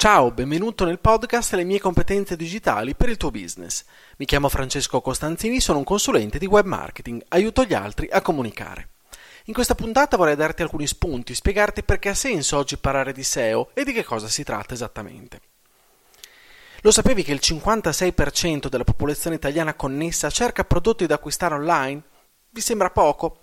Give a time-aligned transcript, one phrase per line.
[0.00, 3.84] Ciao, benvenuto nel podcast Le mie competenze digitali per il tuo business.
[4.18, 8.90] Mi chiamo Francesco Costanzini, sono un consulente di web marketing, aiuto gli altri a comunicare.
[9.46, 13.70] In questa puntata vorrei darti alcuni spunti, spiegarti perché ha senso oggi parlare di SEO
[13.74, 15.40] e di che cosa si tratta esattamente.
[16.82, 22.02] Lo sapevi che il 56% della popolazione italiana connessa cerca prodotti da acquistare online?
[22.50, 23.40] Vi sembra poco?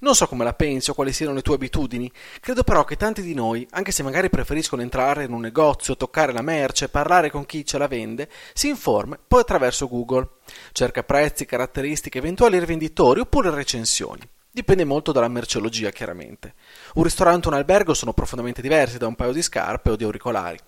[0.00, 2.10] Non so come la pensi o quali siano le tue abitudini,
[2.40, 6.32] credo però che tanti di noi, anche se magari preferiscono entrare in un negozio, toccare
[6.32, 10.28] la merce, parlare con chi ce la vende, si informa poi attraverso Google.
[10.72, 14.20] Cerca prezzi, caratteristiche, eventuali rivenditori oppure recensioni.
[14.50, 16.54] Dipende molto dalla merceologia, chiaramente.
[16.94, 20.04] Un ristorante o un albergo sono profondamente diversi da un paio di scarpe o di
[20.04, 20.58] auricolari.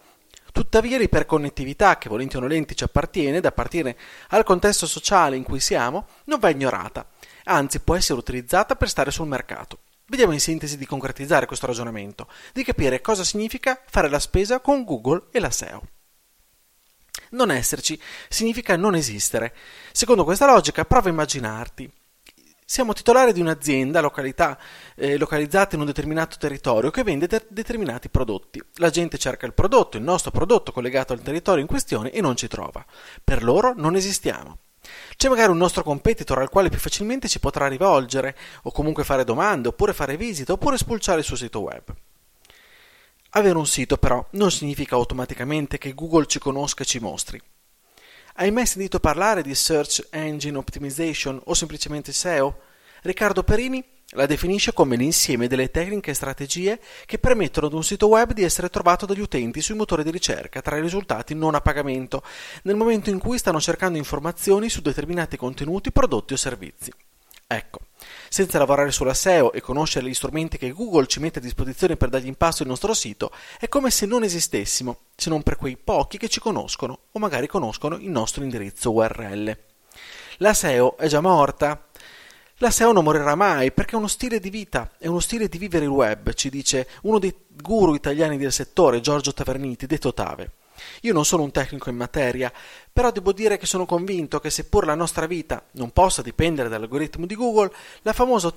[0.50, 3.96] Tuttavia l'iperconnettività che volenti o nolenti ci appartiene, da partire
[4.30, 7.06] al contesto sociale in cui siamo, non va ignorata
[7.46, 9.80] anzi può essere utilizzata per stare sul mercato.
[10.08, 14.84] Vediamo in sintesi di concretizzare questo ragionamento, di capire cosa significa fare la spesa con
[14.84, 15.82] Google e la SEO.
[17.30, 19.54] Non esserci significa non esistere.
[19.90, 21.90] Secondo questa logica, prova a immaginarti.
[22.64, 24.58] Siamo titolari di un'azienda località,
[24.96, 28.60] eh, localizzata in un determinato territorio che vende de- determinati prodotti.
[28.74, 32.36] La gente cerca il prodotto, il nostro prodotto collegato al territorio in questione e non
[32.36, 32.84] ci trova.
[33.22, 34.58] Per loro non esistiamo.
[35.16, 39.24] C'è magari un nostro competitor al quale più facilmente ci potrà rivolgere, o comunque fare
[39.24, 41.82] domande, oppure fare visite, oppure spulciare il suo sito web.
[43.30, 47.40] Avere un sito però non significa automaticamente che Google ci conosca e ci mostri.
[48.36, 52.60] Hai mai sentito parlare di Search Engine Optimization o semplicemente SEO?
[53.02, 58.06] Riccardo Perini la definisce come l'insieme delle tecniche e strategie che permettono ad un sito
[58.06, 61.60] web di essere trovato dagli utenti sui motori di ricerca tra i risultati non a
[61.60, 62.22] pagamento,
[62.62, 66.92] nel momento in cui stanno cercando informazioni su determinati contenuti, prodotti o servizi.
[67.48, 67.78] Ecco,
[68.28, 72.08] senza lavorare sulla SEO e conoscere gli strumenti che Google ci mette a disposizione per
[72.08, 75.76] dargli in passo il nostro sito, è come se non esistessimo, se non per quei
[75.76, 79.56] pochi che ci conoscono o magari conoscono il nostro indirizzo URL.
[80.38, 81.85] La SEO è già morta,
[82.60, 85.58] la SEO non morirà mai perché è uno stile di vita, è uno stile di
[85.58, 90.52] vivere il web, ci dice uno dei guru italiani del settore, Giorgio Taverniti, detto Tave.
[91.02, 92.52] Io non sono un tecnico in materia,
[92.92, 97.26] però devo dire che sono convinto che seppur la nostra vita non possa dipendere dall'algoritmo
[97.26, 97.72] di Google,
[98.02, 98.52] la famosa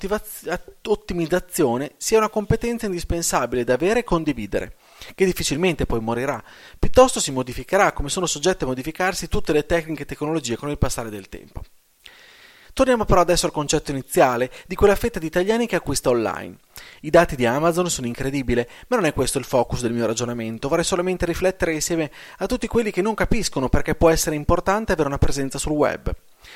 [0.83, 4.75] ottimizzazione sia una competenza indispensabile da avere e condividere,
[5.15, 6.41] che difficilmente poi morirà,
[6.77, 10.77] piuttosto si modificherà come sono soggette a modificarsi tutte le tecniche e tecnologie con il
[10.77, 11.63] passare del tempo.
[12.79, 16.59] Torniamo però adesso al concetto iniziale di quella fetta di italiani che acquista online.
[17.01, 20.69] I dati di Amazon sono incredibili, ma non è questo il focus del mio ragionamento.
[20.69, 25.09] Vorrei solamente riflettere insieme a tutti quelli che non capiscono perché può essere importante avere
[25.09, 26.09] una presenza sul web.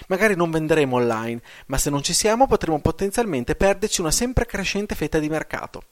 [0.07, 4.95] Magari non venderemo online, ma se non ci siamo potremo potenzialmente perderci una sempre crescente
[4.95, 5.83] fetta di mercato.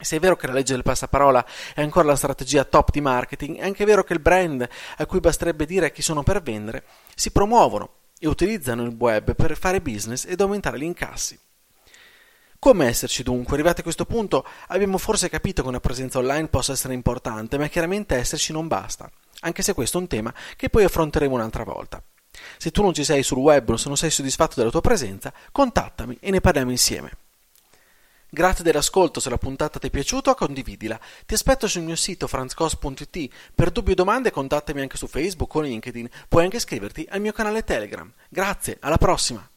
[0.00, 3.58] Se è vero che la legge del passaparola è ancora la strategia top di marketing,
[3.58, 6.84] è anche vero che il brand, a cui basterebbe dire chi sono per vendere,
[7.14, 11.36] si promuovono e utilizzano il web per fare business ed aumentare gli incassi.
[12.56, 13.54] Come esserci dunque?
[13.54, 17.66] Arrivati a questo punto abbiamo forse capito che una presenza online possa essere importante, ma
[17.66, 19.10] chiaramente esserci non basta,
[19.40, 22.00] anche se questo è un tema che poi affronteremo un'altra volta.
[22.58, 25.32] Se tu non ci sei sul web o se non sei soddisfatto della tua presenza,
[25.50, 27.21] contattami e ne parliamo insieme.
[28.34, 30.98] Grazie dell'ascolto, se la puntata ti è piaciuta condividila.
[31.26, 33.28] Ti aspetto sul mio sito franzcos.it.
[33.54, 36.08] Per dubbi o domande contattami anche su Facebook o LinkedIn.
[36.28, 38.10] Puoi anche iscriverti al mio canale Telegram.
[38.30, 39.51] Grazie, alla prossima!